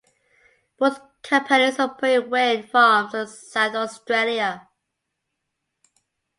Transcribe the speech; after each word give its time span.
Both 0.79 0.99
companies 1.21 1.77
operate 1.79 2.27
wind 2.27 2.71
farms 2.71 3.13
in 3.13 3.27
South 3.27 3.75
Australia. 3.75 4.67